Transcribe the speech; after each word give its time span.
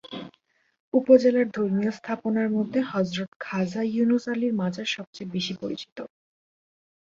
উপজেলার 0.93 1.47
ধর্মীয় 1.51 1.91
স্থাপনার 1.97 2.49
মধ্যে 2.57 2.79
হযরত 2.91 3.31
খাজা 3.39 3.81
ইউনুস 3.87 4.25
আলীর 4.27 4.53
মাজার 4.61 4.87
সবচেয়ে 4.95 5.31
বেশি 5.35 5.53
পরিচিত। 5.61 5.97